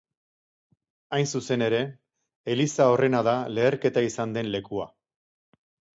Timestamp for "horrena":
2.95-3.21